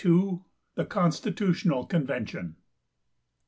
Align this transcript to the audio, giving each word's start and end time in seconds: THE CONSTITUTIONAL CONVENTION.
THE 0.73 0.85
CONSTITUTIONAL 0.87 1.85
CONVENTION. 1.87 2.55